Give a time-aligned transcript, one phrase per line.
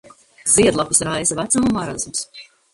[0.53, 2.29] Ziedlapas raisa vecuma marasms.